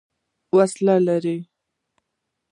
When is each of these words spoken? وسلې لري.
وسلې 0.55 0.95
لري. 1.07 1.37